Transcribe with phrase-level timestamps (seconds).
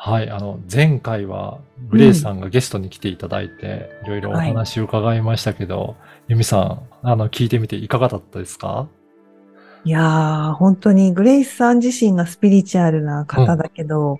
[0.00, 1.58] はい、あの、前回は、
[1.90, 5.96] グレイさんがゲストに来ていただいて、いろいろお話を伺いましたけど、
[6.28, 8.88] ゆみさん、あの、聞いてみていかがだったですか？
[9.84, 14.18] いやー本当にグレイスさん自身がスピリチュアルな方だけど、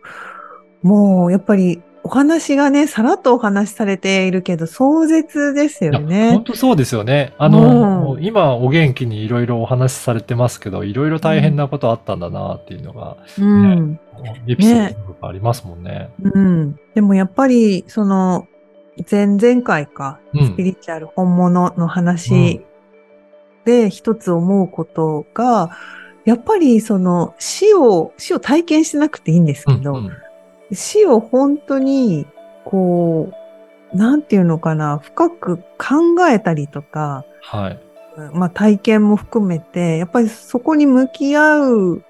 [0.83, 6.45] もうやっぱりお話がね、さらっとお話しされているけど、壮絶ですよね本。
[6.45, 7.35] 当そうですよね。
[7.37, 14.01] あの、うん今お元気にいろいろお話しされてますけど、いろいろ大変なことあったんだなっていうのが、うん。
[14.47, 16.09] エピソードがありますもんね。
[16.23, 16.81] うん。
[16.95, 18.49] でもやっぱり、その、
[19.09, 22.63] 前々回か、うんスピリチュアル本物の話
[23.67, 25.77] で一つ思うことが、
[26.25, 30.13] やっぱりその死を、死を体験してなくていいんですけど、うんうん
[30.73, 32.27] 死を本当に、
[32.65, 33.33] こ
[33.93, 37.79] う、なんていうのかな、深く考えたりとか、はい。
[38.33, 42.03] まあ体験も含めて、やっぱりそこに向き合う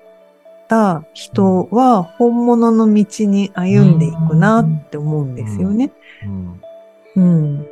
[0.69, 5.93] た人は本物の道に歩んでいくなって思うんですよね。
[6.25, 6.63] うん
[7.17, 7.67] うん。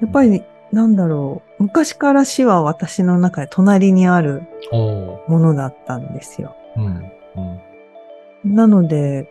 [0.00, 1.62] やっぱり、なんだろう。
[1.64, 6.54] 昔から死は私の中で隣にあるものだったんですよ。
[6.76, 7.10] うんうん
[8.42, 9.30] なので、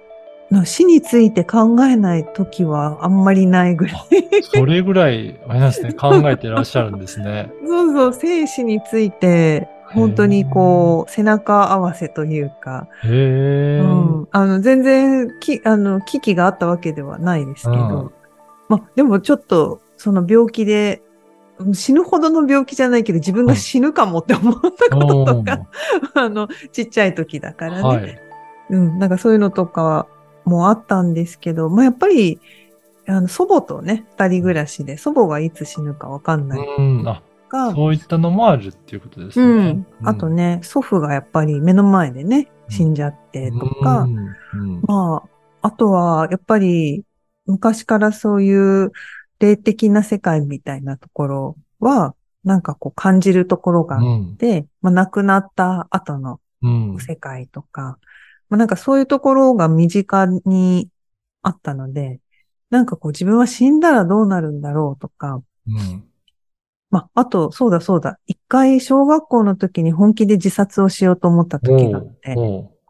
[0.50, 4.44] な死について考えない時はあんまりないぐらい。
[4.44, 7.52] それぐらい、あれなんですね、考えてらっしゃるんですね。
[7.66, 13.80] そうそう、生死について、本当にこう、背中合わせというか、へえ。
[13.80, 18.12] うん、あの、全然、き、あの、危機があったわけではないですけど、うん
[18.70, 21.10] まあ、でもちょっと、その病気で、うん
[21.74, 25.60] 死ぬほどの病気じゃないけど、自分が死ぬかもって思ったこととか、
[26.16, 27.82] あの、ちっちゃい時だからね。
[27.82, 28.18] はい。
[28.70, 30.08] うん、なんかそういうのとか
[30.46, 32.40] もあったんですけど、まあ、やっぱり、
[33.08, 36.60] あの、祖母とね、二人暮らしで、祖母がいつ死ぬかわかんない。
[36.60, 39.86] うん、あ、か、そういったのもあるっていうことですね。
[40.02, 40.08] うん。
[40.08, 44.82] あとね、祖父がやっぱり目の前でね、死んじゃってとか、うん、うん。
[44.84, 45.24] ま
[45.62, 47.04] あ、あとは、やっぱり、
[47.46, 48.92] 昔からそういう
[49.40, 52.14] 霊的な世界みたいなところは、
[52.44, 57.98] なんかこう感じるところがあって、まあ亡くなった後のうん、世界とか、
[58.50, 60.90] まあなんかそういうところが身近に
[61.42, 62.20] あったので、
[62.70, 66.10] なんかこう自分は死んだらどうなるんだろうとか、うん。
[66.92, 72.36] まあ、あと、そうだそうだ、一回小学校の時に本気で自殺をしようと思った時があって、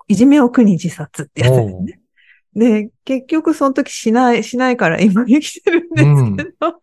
[0.07, 1.99] いじめを苦に自殺ってやつですね。
[2.55, 6.79] で、結局その時しない、しないから今生きてるんですけど、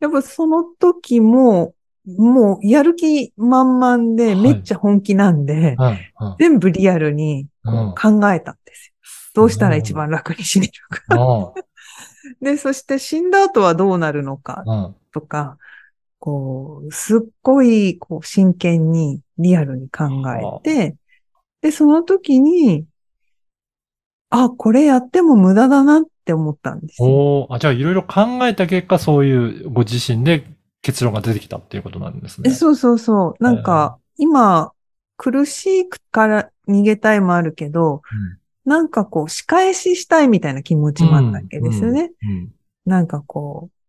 [0.00, 1.74] やっぱその時も、
[2.06, 6.42] もうやる気満々で、はいめっちゃ本気なんで、はい、はい。
[6.42, 8.94] 全部リアルにうん考えたんですよ。
[9.34, 11.16] どうしたら一番楽に死ねるか。
[11.16, 11.52] あ
[12.40, 14.64] で、そして死んだ後はどうなるのか。
[15.12, 15.58] とか、
[16.18, 20.04] こう、すっごい、こう、真剣に、リアルに考
[20.36, 20.96] えて、
[21.60, 22.84] で、その時に、
[24.30, 27.08] あ、これやっても無駄だなって思ったんですよ。
[27.08, 30.44] おーあ、じゃあいろいろ考えた結果、そういうご自身で
[30.82, 32.50] 結論が出てきたっていうことなんですね。
[32.50, 33.42] えそうそうそう。
[33.42, 34.72] なんか、今、
[35.16, 38.02] 苦しいから逃げたいもあるけど、
[38.64, 42.12] なんかこう、仕返ししたいみたいな気持ちもあったわけですよね。
[42.22, 42.52] うん。
[42.84, 43.82] なんかこう、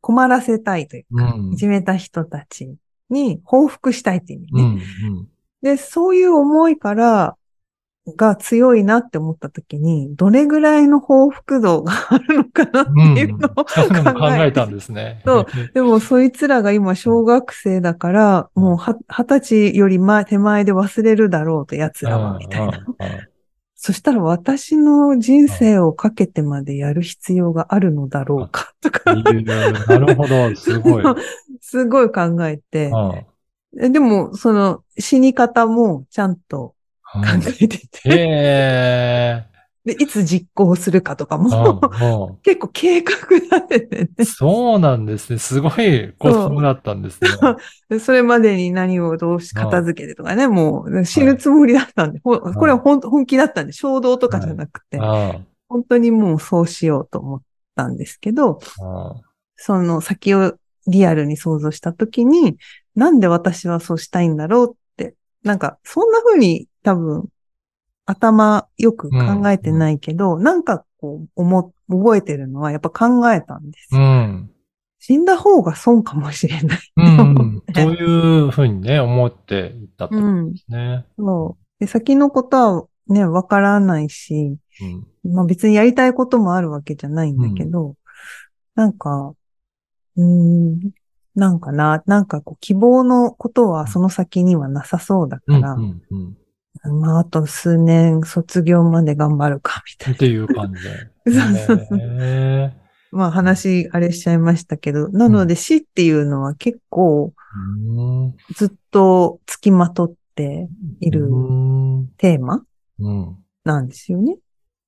[0.00, 2.74] 困らせたいというか、うんいじめた人たち
[3.10, 4.82] に報復したいっていう意味ね。
[5.62, 7.36] で、そういう思いから、
[8.16, 13.16] が強いなって思った時に、どれぐらいの報復度があるのかなってうん。
[13.18, 15.22] いうのをそういうのも考考ええたんですね。
[15.24, 22.86] そうでも、そいつらが今小学生だから、もうは二十歳より前、手前で忘れるだろうと、奴らは、みたいな。
[23.82, 31.04] そしたら私の人生をかけてまでやる必要があるのだろうか、とか、なるほど、すごい。
[31.04, 31.10] う。
[31.10, 31.16] ん
[31.60, 32.90] すごい考えて、
[33.80, 36.74] えでも、その死に方もちゃんと
[37.12, 37.20] 考
[37.60, 39.50] えてて、へ
[39.84, 42.04] でいつ実行するかとかーも、う。
[42.04, 44.24] んうん結構計画立ててね。
[44.24, 45.38] そうなんですね。
[45.38, 47.30] すごいコスモだったんですね。
[47.88, 57.42] で それまでに何をどうし片付けてとかね、もう死ぬつもりだったんで、ほこれは本本気だったんで、衝動とかじゃなくて、あ本当にもうそうしようと思っ
[57.74, 58.58] たんですけど、
[59.56, 60.54] その先を
[60.86, 62.58] リアルに想像したときに、
[62.94, 67.28] なんで私はそうしたいんだろうって、なんかそんな風に多分
[68.06, 74.04] 頭よく考えてないけど、なんかこう思、覚えてるのはやっぱ考えたんですうよ。
[74.04, 74.50] ん。
[74.98, 76.78] 死んだ方が損かもしれない。
[76.96, 77.62] うん。
[77.74, 81.06] そういうふうにね、思っていったってことですね。
[81.18, 81.80] そう。
[81.80, 84.56] で、先のことはね、わからないし、
[85.24, 85.32] うん。
[85.32, 87.96] まあ別にやりたいこともあるわけじゃないんだけど、
[88.74, 89.34] なんか、
[90.16, 90.80] うーん、
[91.34, 95.60] なんかな、なんかこう希望のことはその先にはなさそうだうん。
[95.60, 96.02] から、うん。
[96.10, 96.36] うん。
[96.82, 101.10] まああと数年卒業まで頑張るか、みたいっていう感じで。
[101.66, 102.72] そうそうそう。
[103.12, 107.34] まあ話、あれしちゃいましたけど、なので死っていうのは結構
[108.54, 110.68] ずっと付きまとって
[111.00, 112.08] いるうん。
[112.16, 112.62] テーマ
[113.00, 113.36] うん。
[113.64, 114.36] なんですよね。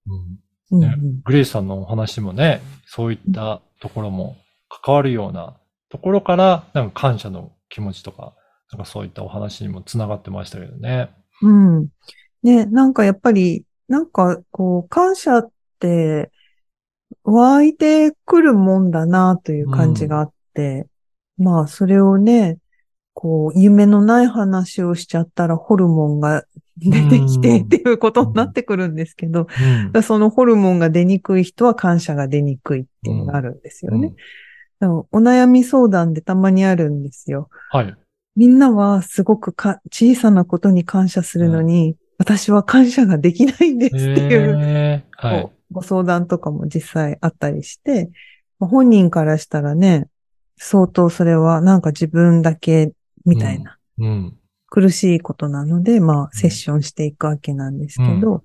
[0.07, 4.39] うんうんねグレイさんのお話もね、そういったところも
[4.71, 5.59] 関わるような
[5.91, 8.35] ところから、なんか感謝の気持ちとか、
[8.73, 11.11] なんかそういったお話にもつながってましたけどね。
[11.41, 11.77] うん。
[11.79, 11.89] うん。
[12.43, 16.31] ね、なんかやっぱり、なんかこう、感謝って
[17.25, 20.87] 湧いてくるもんだなという感じがあって、
[21.39, 22.59] まあそれをね、
[23.15, 26.45] こう、夢のない話をしちゃったらホルモンが
[26.79, 29.47] 出てきてうんっていうことになってくるんですけど、
[29.95, 34.15] うんそのホルモンが出にくい人は感謝が出にくいっていうのがあるんですよね。
[34.81, 37.49] でもお悩み相談でたまにあるんですよ。
[37.71, 37.95] はい。
[38.37, 48.11] みんなはすごくか小さなことに感謝するのに、私は感謝ができないんですっていう、はいご相談とかも実際あったりして、
[48.59, 50.07] まあ本人からしたらね、
[50.59, 52.93] 相当それはなんか自分だけ
[53.25, 54.39] みたいなうん。
[54.69, 58.43] 苦しいことなので、まあセッションしていくわけなんですけど、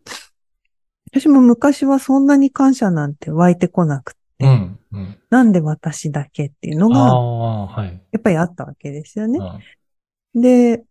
[1.11, 4.79] 私も昔はそんなに感謝なんて湧いてこなくて、うん。
[4.91, 5.17] うん。
[5.29, 7.83] なんで私だけっていうのあが。
[8.11, 9.39] やっぱりあったわけですよね。
[10.37, 10.83] うんで、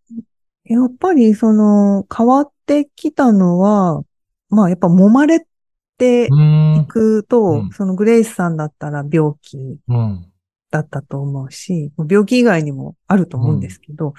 [0.64, 4.02] やっぱりその変わってきたのは、
[4.48, 5.46] まあやっぱ揉まれ
[5.98, 6.86] ていん。
[6.86, 10.32] くと、うんそのグレイスさんだったら病気うん。
[10.70, 14.14] だったと思うし、病気以外にもあると思うんですけど、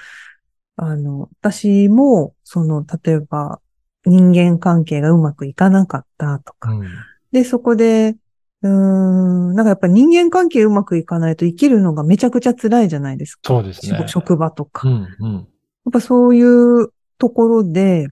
[0.75, 3.59] あの、私も、その、例えば
[4.06, 6.89] 人間関係がうまくいかなかったとか、うん。
[7.31, 8.15] で、そこで、
[8.63, 13.42] うーん、なんかやっぱ人間関係うまくいかないと生きるのがめちゃくちゃ辛いじゃないですか。
[13.45, 13.98] そうですね。
[13.98, 14.88] 職職場とか。
[14.88, 15.07] うん。
[15.19, 15.33] うん。
[15.36, 15.45] やっ
[15.92, 18.09] ぱそういうところで、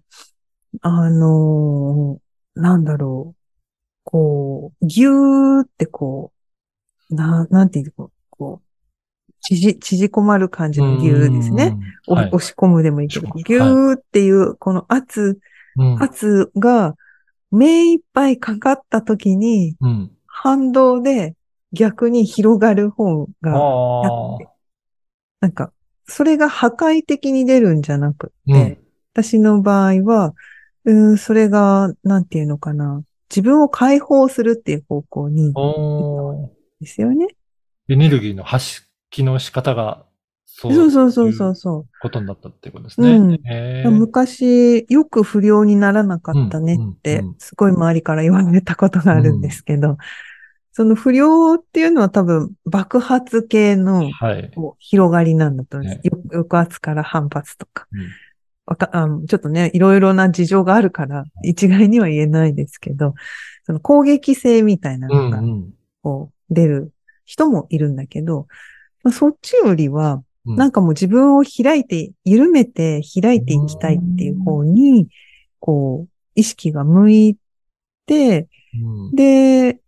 [0.82, 2.26] あのー
[2.58, 3.42] なんだろう、
[4.06, 6.32] こう、ぎゅーってこ
[7.10, 11.76] う、な、なんていうの、こう、縮、縮こまる感じのぎゅーですね。
[12.08, 15.38] 押し込むでもいいけど、はいぎゅーっていう、この圧、
[15.76, 16.02] うん。
[16.02, 16.96] 圧が
[17.52, 20.12] 目いっぱいかかった時に、うん。
[20.38, 21.34] 反動で
[21.72, 24.38] 逆に広がる方が、ああ。
[25.40, 25.72] なんか、
[26.08, 28.78] それが破壊的に出るんじゃなくって、うん
[29.18, 30.34] 私の場合は、
[30.84, 35.54] うーん、それが、なんていうのかな、自分を解放するっていう方向に、
[36.82, 37.28] ですよね。
[37.88, 40.04] エネルギーの発揮の仕方が、
[40.58, 40.74] そう。
[40.74, 43.12] そうそうそうそうそことになったってことですね。
[43.86, 44.00] うん。
[44.00, 49.98] 昔、よく不良にならなかったねってうんうんうん、すごい周りから言われたことがあるんですけど、
[50.72, 54.10] その不良っていうのは多分爆発系の
[54.80, 55.98] 広がりなんだと思います。
[55.98, 56.02] ね。
[56.06, 57.88] よ抑圧から反発とか。
[57.92, 58.08] うん。
[58.66, 63.14] わかあのちょっとね、いろいろな事情があるから、一概には言えないですけど、
[63.66, 65.74] その攻撃性みたいなうのが、んうん。
[66.02, 66.94] こう、出る
[67.26, 68.48] 人もいるんだけど、
[69.04, 75.08] まあ、そっちよりは、うんなんかもう自分を開いて、緩めて開いていきたいっていう方に、
[75.60, 77.38] こう、意識が向い
[78.06, 79.16] て、うん。
[79.16, 79.80] で、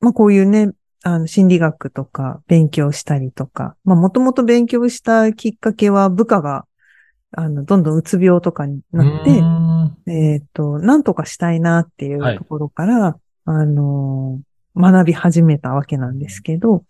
[0.00, 0.72] まあこういうね、
[1.02, 6.66] あの、心理学とか勉強したりとか、まあもともと勉強したきっかけは部下が、
[7.32, 9.40] あの、どんどんうつ病とかになって、
[10.06, 10.12] うん。
[10.12, 12.36] えっ、と、なんとかしたいなっていはい。
[12.36, 16.84] うところから、あのー学び始めたわけなんですけど、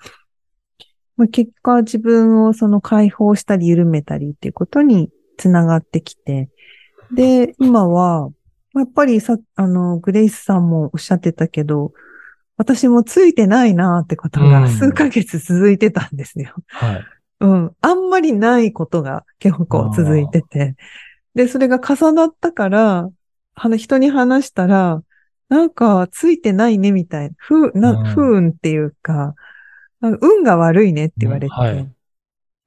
[1.17, 6.49] まあ、結果自分をその解放したり緩めたりっていうことにつながってきて、
[7.13, 8.29] で、今は、
[8.73, 11.93] まあやっぱりさ、あの、グレイスさんもおっしゃってたけど、
[12.57, 16.55] 私もついてないなってことがうん数ヶ月続いてたんですよ。
[16.69, 17.05] はい。
[17.41, 17.73] うん。
[17.81, 20.77] あんまりないことが結構続いてて。
[21.35, 23.09] で、それが重なったから、
[23.55, 25.03] あの人に話したら、
[25.49, 29.35] なんかついてないねみたいな、不、うんな不運っていうか
[30.11, 31.55] 運が悪いねって言われて。
[31.55, 31.95] うんはい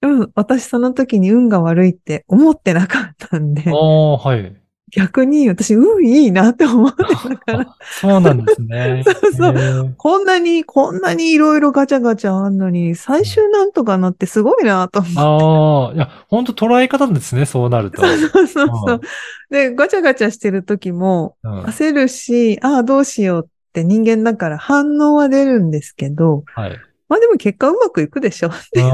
[0.03, 4.56] うん、私その時に運が悪いって思ってなかったんで、おー、はい。
[4.96, 9.03] 逆に私運いいなって思ってたから、あ そうなんですね。
[9.03, 15.20] そうそうこんなに、こんなにいろいろガチャガチャあんのに、最終なんとかなってすごいなと思って。
[15.20, 18.01] ああ、いや、本当捉え方ですね、そうなると。
[18.08, 19.01] そうそうそううんそう。
[19.50, 26.79] で、ガチャガチャしてる時も、うん焦るし、ああ、どうしようって人間だから反応は出るんですけど、はい。
[27.09, 28.49] まあでも結果うまくいくでしょ。
[28.49, 28.85] っていう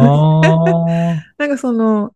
[0.86, 2.14] ねなんかその、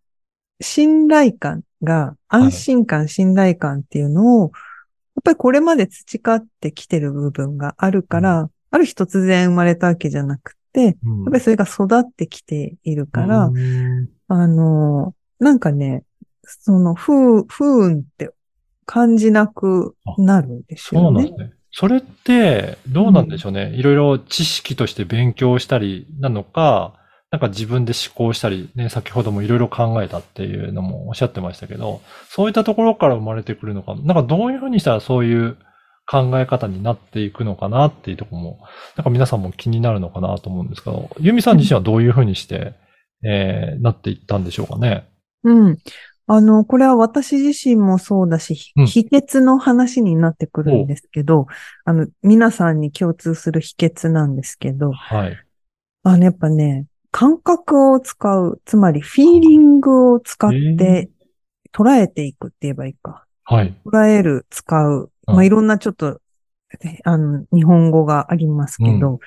[0.62, 4.51] 信頼感が、安心感、信頼感っていうのを、やっ
[5.24, 10.96] ぱりこれまで培ってきてる部分があるから、ある日突然生まれたわけじゃなくて、やっ
[11.32, 14.10] ぱりそれが育ってきているから、うん。
[14.27, 16.04] あの、なんかね、
[16.44, 18.32] その不、不運って
[18.86, 21.24] 感じなくなるんですよね。
[21.27, 21.44] そうなんで。
[21.46, 21.57] すね。
[21.80, 23.72] それって、どうなんでしょうね？
[23.76, 26.96] いろいろ知識として勉強したりなのか、
[27.30, 35.56] なんか自分で思考したり、ね、先ほどもいろいろ考えたっていうのもおっしゃってましたけど、そういったところから生まれてくるのか、なんかどういうふうにしたらそういう
[36.10, 38.60] 考え方になっていくのかなっていうところも、
[38.96, 42.74] なんか皆さんも気になるのかなと思うんですけど、ユミさん自身はどういうふうにして、
[43.24, 45.08] えー、なっていったんでしょうかね？
[45.44, 45.78] うん。
[46.30, 51.48] あの、これは私自身もそうだし、ひうん秘訣の話になってくるんですけど、
[51.86, 55.38] あの、皆さんに共通する秘訣なんですけど、はい。
[56.04, 61.10] あの、やっぱね、感覚を使う、つまりフィーリングを使っへて
[61.74, 63.26] 捉えていくって言えばいいか。
[63.46, 63.74] はい。
[63.86, 65.12] 捉える、使う。
[65.28, 66.20] うんまあ、いろんなちょっと、
[66.84, 69.20] えあの、日本語がありますけど、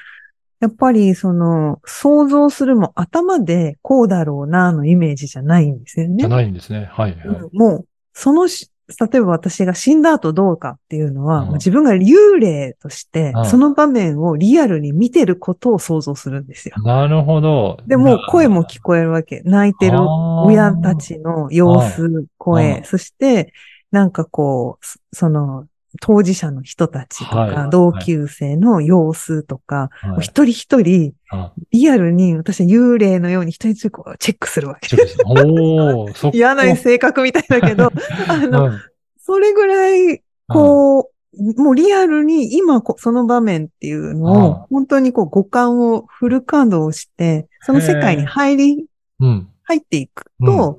[0.60, 6.16] やっぱりその、想像するも頭でこうだろうなのイメージじゃないんですよね。
[6.18, 6.88] じゃないんですね。
[6.92, 7.12] はい。
[7.12, 8.70] はいうんもう、そのし、
[9.12, 16.74] 例えば私が死んだ後どうかっていうのは、うん自分が幽霊としてう、んその場面をリアルに見てることを想像するんですよ。
[16.84, 17.78] なるほど。
[17.86, 19.42] でも、声も聞こえるわけ。
[19.44, 19.98] 泣いてる
[20.44, 23.52] 親たちの様子、う声ん、そして、
[23.90, 25.66] なんかこう、そその、
[26.00, 27.70] 当事者の人たちとか、はい。
[27.70, 31.52] 同級生の様子とか、一人一人、あ。
[31.73, 34.88] リアルに私は幽霊のように一人一人こうチェックするわけ。
[34.88, 36.37] チェックしておー、そっか。
[36.38, 37.90] 嫌な性格みたいだけど、
[38.28, 38.80] あの、うん
[39.23, 48.87] それぐらい、こう、もうリアルに今こその場面っていうのうんを、本当にこう五感をフル稼働して、その世界に入り、
[49.20, 49.49] うん。
[49.62, 50.78] 入っていくと、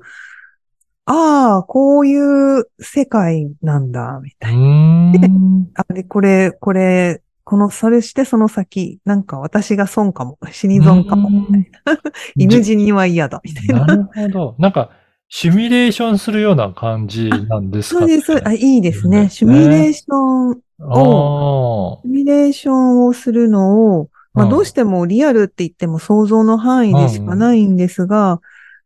[1.04, 4.60] ああ、こういう世界なんだ、みたういな。
[4.60, 5.70] ーん。
[5.74, 11.98] あれ、これ、これ、この、それしてその先、なんか私が損かも、死に損かも、みたいな。
[12.36, 13.84] 犬死には嫌だ、みたいな。
[13.84, 14.54] なるほど。
[14.58, 14.90] なんか、
[15.28, 18.06] シミュレーションするような感じなんですか？
[18.06, 18.20] ね。
[18.20, 19.28] そうです、あ、いいですね。
[19.28, 28.40] シミュレーション、あシミュレーションをするのを、まあ、うんどうしてもリアルって言っても想像の範囲でしかないんですが、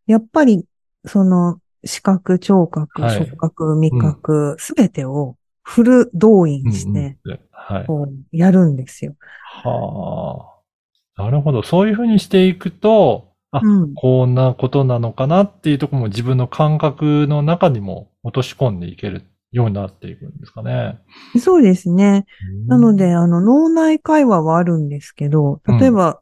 [0.07, 0.65] やっぱり、
[1.05, 6.49] その、視覚、聴覚、はい触覚、味覚、すべてをフル動あ。
[6.49, 7.19] 員して、
[8.33, 9.15] やるんですよ。
[9.65, 10.53] は
[11.17, 11.23] あ。
[11.23, 11.63] なるほど。
[11.63, 13.95] そういうふうにしていくと、あ、うん。
[13.95, 20.99] こんなことなのかなっていうところも自分の感覚の中にも落とし込んでいけるようになっていくんですかね。
[21.41, 22.27] そうですね。
[22.67, 26.21] なのうん、で、あの、脳内会話はあるんですけど、例えば、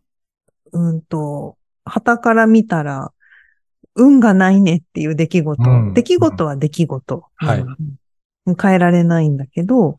[0.72, 3.12] うん、と、旗から見たら、
[3.94, 5.70] 運がないねっていう出来事。
[5.70, 7.24] うん出来事は出来事。
[7.36, 7.76] はいうん
[8.60, 9.96] 変えられないんだけど、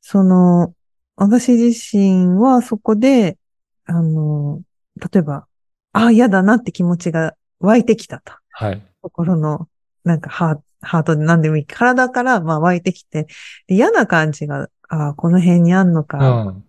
[0.00, 0.74] その、
[1.14, 3.38] 私自身はそこで、
[3.84, 4.62] あの、
[4.96, 5.46] 例えば、
[5.92, 8.32] ああ、嫌だなって気持ちが湧いてきたと。
[8.50, 8.82] はい。
[9.00, 9.68] 心の、
[10.02, 11.66] なんかハーハートで何でもいい。
[11.66, 13.26] 体からまあ湧いてきて、
[13.66, 16.64] で嫌な感じが、ああ、この辺にあんのうか、ん。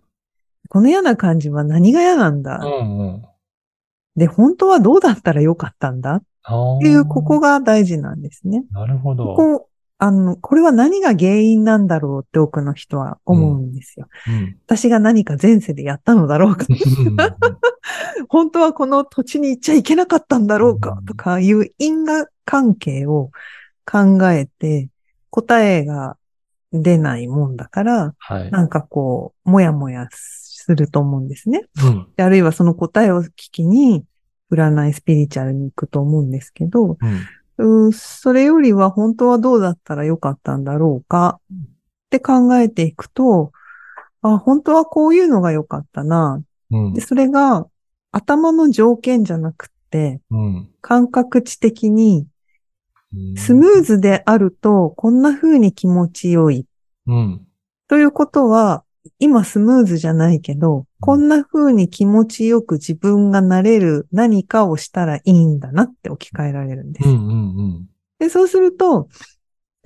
[0.68, 3.24] この嫌な感じは何が嫌なんだ、うんうん。
[4.16, 6.78] で、本当はどうだったらよかったんだっああ。
[6.78, 8.64] ていう、ここが大事なんですね。
[8.70, 9.34] なるほど。
[9.34, 14.08] ここ、あの、これは何が原因なんだろうって多くの人は思うんですよ。
[14.28, 14.58] うん。
[14.66, 16.66] 私が何か前世でやったのだろうか。
[18.28, 23.30] 本当はこの土地に行っちゃいけなかったんだろうかとかいう因果関係を
[23.90, 24.90] 考えて
[25.30, 26.16] 答えが
[26.72, 28.50] 出ないもんだから、はい。
[28.50, 31.62] なんかこう、もやもやすると思うんですね。
[31.82, 32.08] うん。
[32.16, 34.04] であるいはその答えを聞きに、
[34.50, 37.86] 占いスピリチュアルに行くと思うんですけど、うん。
[37.86, 41.56] うんそれよりは本当はどうだったらよかったんだろうかっ
[42.10, 43.52] て考えていくと、
[44.22, 46.42] あ、本当はこういうのが良かったな。
[46.70, 47.00] うんで、。
[47.00, 47.66] それが
[48.12, 50.68] 頭の条件じゃなくって、うん。
[50.80, 52.26] 感覚値的に
[53.14, 56.66] うんスムーズであるとこんな風に気持ちよい。
[57.06, 57.46] うん。
[57.88, 58.84] ということは、
[59.18, 67.08] 今スムーズじゃないけど、こんな風に気持ちよく自分がなれる何かをしたらいいんだなって置き換えられるんです。
[67.08, 67.16] うん。
[67.16, 67.88] うん。
[68.18, 69.08] で、そうすると、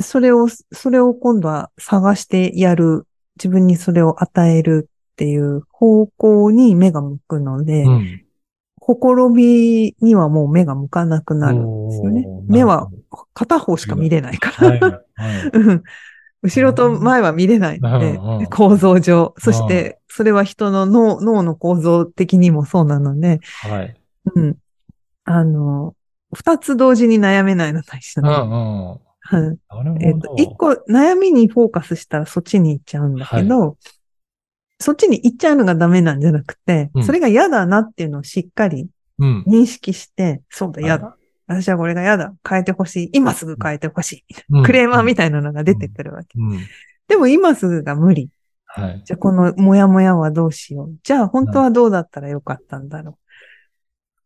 [0.01, 8.25] それを、それを今度は探してやる、自分にそれを与えるっていう方向に目が向くので、うん。
[8.81, 12.27] ほころびにはもう目が向かなくなるんですよね。
[12.49, 12.91] 目は
[13.35, 14.71] 片方しか見れないから。
[14.71, 14.81] はい。
[14.81, 15.03] はい。
[16.43, 19.35] うん後ろと前は見れないので、うんうん構造上。
[19.39, 23.95] そして、それは人の脳、脳の構造的にもそうなので、はい。
[24.35, 24.57] うん。
[25.25, 25.95] あの、
[26.33, 28.29] 二つ同時に悩めないのと一緒で。
[28.29, 29.01] うんうん。
[30.03, 33.77] えっと、一個悩みにフォーカスしたらそっちに行っちゃうんだけど、
[34.79, 39.45] そっちに行っちゃうのがダメなんじゃなくて、うんそれが嫌だなっていうのをしっかりうん。
[39.47, 41.17] 認識して、そうだ、はい嫌だ。
[41.51, 42.33] 私はこれが嫌だ。
[42.49, 43.11] 変えてほしい。
[43.13, 44.25] 今すぐ変えてほしい。
[44.51, 46.39] うんクレーマーみたいなのが出てくるわけ。
[46.39, 46.61] うん。
[47.09, 48.31] でも今すぐが無理。
[48.67, 49.03] はい。
[49.05, 50.95] じゃあこのモヤモヤはどうしよう。
[51.03, 53.35] じゃあ本当はどうだったらよかったんだろう。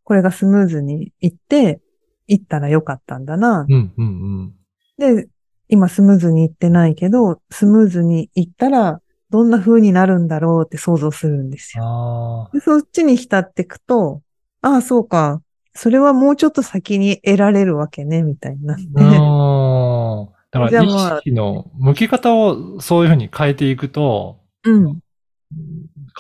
[0.03, 1.81] これがスムーズにいって、
[2.27, 3.65] いったらよかったんだな。
[3.67, 4.55] うんうん
[4.99, 5.29] で、
[5.69, 9.01] 今スムーズにいってないけど、スムーズにいったら
[9.31, 11.83] どんな風になるんだろうって想像するんですうん。
[11.83, 12.51] よ。
[12.51, 14.21] あでそっちに浸っていくと、
[14.61, 15.41] ああ、そうか。
[15.75, 18.77] それはもうちょっと先に得られるわけね、みたいにな。
[18.77, 25.01] だから意識の向き方をそういうふうに変えていくと、うん。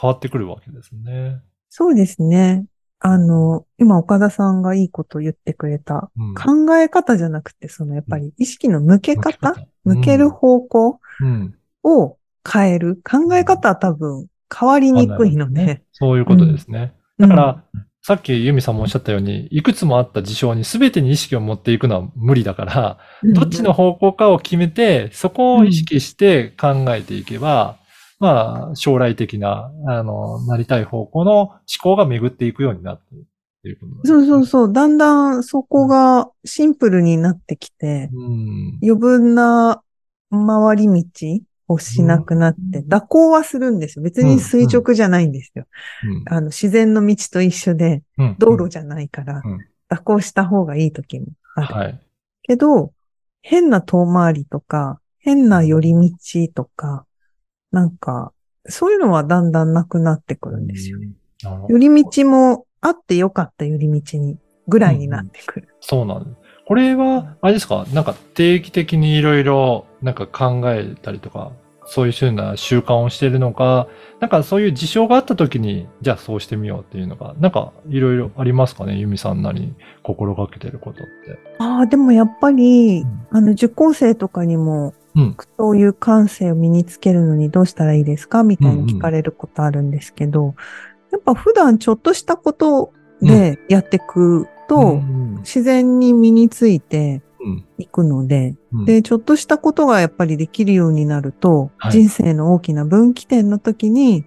[0.00, 1.40] 変わってくるわけですね。
[1.70, 2.66] そうですね。
[2.98, 6.10] あの、今岡田さんがいいこと言ってくれた。
[6.16, 6.34] うん。
[6.34, 11.54] 考え方じゃなくて、そのやっぱり意識の向け方向向ける方向うん。
[11.84, 12.16] を
[12.50, 12.96] 変える。
[12.96, 15.84] 考え方は多分変わりにくいので。
[15.92, 16.92] そういうことですね。
[16.98, 17.64] うんだから、
[18.06, 27.78] さっきユミさんもおっしゃったように、いくつもあった事象に全てに意識を持っていくのは無理だから、どっちの方向かを決めて、そこを意識して考えていけば、
[28.20, 33.26] まあ、将来的な、あの、なりたい方向の思考が巡っていくようになっているっ
[33.62, 34.72] ていうことそうそうそう。
[34.74, 38.78] だんだんそこがシンプルになってきて、うん。
[38.82, 39.82] 余分な
[40.30, 41.02] 回り道
[41.68, 44.02] をしなくなって、うん蛇行はするんですよ。
[44.02, 45.66] 別に垂直じゃないんですよ。
[46.04, 51.74] うんあの、自然の道と一緒で、うん道路じゃないからうん、蛇行した方がいい時もある。
[51.74, 52.00] はい。
[52.42, 52.92] けど、
[53.42, 56.08] 変な遠回りとか、変な寄り道
[56.54, 57.06] とか、
[57.72, 58.32] なんか、
[58.66, 60.98] そういうのはだんだんなくなってくるんですよ。
[61.68, 65.68] 寄り道もあってよかった寄り道に、ぐらいになってくる。
[65.80, 66.36] そうなんです。
[66.66, 67.86] これは、あれですか？
[67.92, 71.52] なんか定期的にいろいろなんか考えたりとか、
[71.86, 73.88] そういうふうな習慣をしているのか、
[74.20, 81.38] なんかそういう事象があった時に、じゃあそうしてみようっていうのが、なんかいろいろありますかねユミさんなりに心がけてることって。
[81.58, 85.36] ああ、でもやっぱり、うんあの、受講生とかにも、うん。
[85.58, 90.56] そういう感性を身につけるのにどうしたらいいですかみたいに聞かれることあるんですけど、
[91.12, 97.20] やっぱ普段ちょっとしたことでやっていくと、うん自然に身についてうん
[97.78, 104.24] いくので、うんで、ちょっとしたことがやっぱりできるようになると、はい人生の大きな分岐点の時に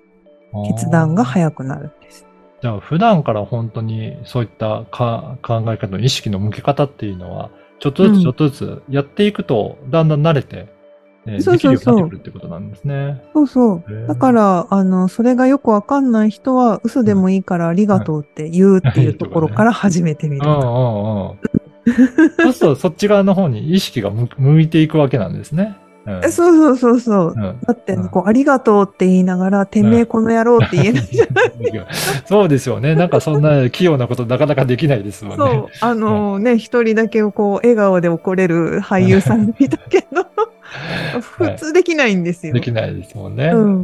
[0.68, 2.26] 決断が早くなるんです。
[2.62, 10.68] じゃあ普段から本当にそういったか考え方の意識の向け方っていうのは、ちょっとずうんつちょっとずつやっていくと、だんだん慣れて、
[11.28, 13.22] えーそうそうそうできるようになってくるってことなんですね。
[13.34, 14.08] そうそう。
[14.08, 20.60] だから、あの、それがよくわかんない人は、嘘でもいいからありがとうって言うっていうところから始めてみるうん。
[20.60, 21.38] うんうん。
[22.40, 25.78] そうするとそっち側の方に意識が向向いていくわけなんですね。
[25.82, 25.88] うん
[26.24, 27.34] えそうそうそうそう。
[27.36, 31.28] うんだってうん、こう、ありがとうって言いながら、てめえこの野郎って言えないじゃん。
[32.26, 32.96] そうですよね。
[32.96, 35.46] なんかそんな器用なことなかなかできないですもんね。
[35.46, 35.68] そう。
[35.82, 40.26] あのね、一人だけこう、笑顔で怒れる俳優さん見たけど、
[41.20, 42.54] 普通できないんですよ。
[42.54, 43.50] できないですもんね。
[43.54, 43.84] うんうん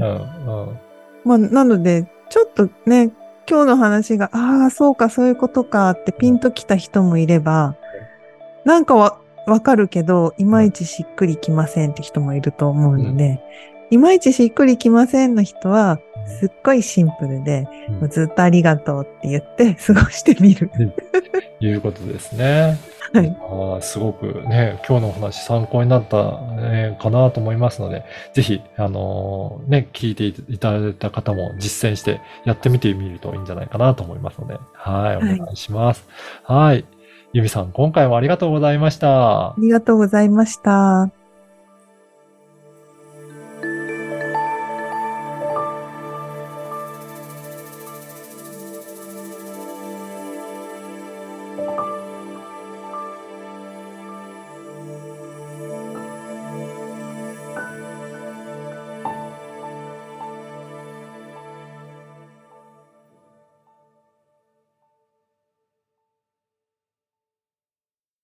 [1.26, 3.12] まあ、なので、ちょっとね、
[3.50, 7.76] 今日の話が、ああ、そうか、そういうことかってピンときた人もいれば、
[8.66, 13.42] なんかわ、わかるけど、いまいちしっくりきませんって人もいると思うので、
[13.92, 16.00] いまいちしっくりきませんの人は、
[16.40, 17.68] すっごいシンプルで、
[18.02, 20.72] うんずっとありがとうって言って 過ごしてみる。
[21.60, 22.78] いうことですね。
[23.14, 23.38] はい。
[23.40, 36.08] あーすごくね、今日のお話参考になった、ね、かなと思いますので、ぜひ、あのーね、聞いていただいた方も実践してやってみてみるといいんじゃないかなと思いますので、はい、おはい願いします。
[36.44, 36.86] はい。
[37.34, 39.56] ゆみさん、今回もありがとうございましたあ。
[39.58, 41.23] りがとうございました。